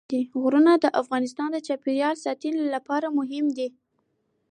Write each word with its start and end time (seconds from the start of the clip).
غرونه 0.41 0.73
د 0.83 0.85
افغانستان 1.01 1.49
د 1.53 1.57
چاپیریال 1.67 2.15
ساتنې 2.25 2.61
لپاره 2.75 3.07
مهم 3.17 3.45
دي. 3.57 3.67